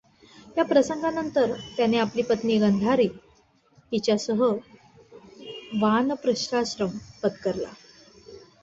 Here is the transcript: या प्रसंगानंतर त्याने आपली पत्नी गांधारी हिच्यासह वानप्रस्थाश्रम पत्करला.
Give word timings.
या 0.57 0.63
प्रसंगानंतर 0.63 1.51
त्याने 1.77 1.97
आपली 1.97 2.21
पत्नी 2.21 2.57
गांधारी 2.57 3.07
हिच्यासह 3.91 4.43
वानप्रस्थाश्रम 5.81 6.97
पत्करला. 7.23 7.69